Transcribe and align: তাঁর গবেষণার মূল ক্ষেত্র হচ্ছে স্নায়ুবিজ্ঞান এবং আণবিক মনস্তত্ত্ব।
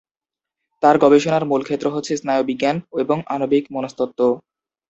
তাঁর 0.83 0.95
গবেষণার 1.03 1.43
মূল 1.49 1.61
ক্ষেত্র 1.63 1.87
হচ্ছে 1.91 2.13
স্নায়ুবিজ্ঞান 2.17 2.75
এবং 3.03 3.17
আণবিক 3.33 3.63
মনস্তত্ত্ব। 3.73 4.19